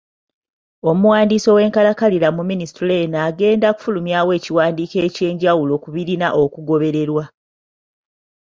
[0.89, 7.23] Omuwandiisi w'enkalakkalira mu minisitule eno agenda kufulumyawo ekiwandiiko ekyenjawulo ku birina okugoberera.